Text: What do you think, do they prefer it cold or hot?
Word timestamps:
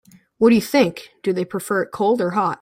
What 0.37 0.49
do 0.49 0.55
you 0.55 0.61
think, 0.61 1.09
do 1.23 1.33
they 1.33 1.45
prefer 1.45 1.83
it 1.83 1.91
cold 1.91 2.21
or 2.21 2.31
hot? 2.31 2.49